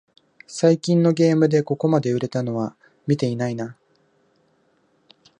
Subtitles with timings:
[0.47, 3.77] 最近のゲームでここまで売れたのは見てないな